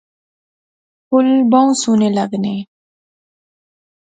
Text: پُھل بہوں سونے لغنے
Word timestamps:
پُھل 1.07 1.27
بہوں 1.51 1.71
سونے 1.81 2.09
لغنے 2.15 2.55